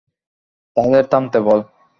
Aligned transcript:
তাদের 0.77 1.03
থামতে 1.11 1.39
বল। 1.47 1.59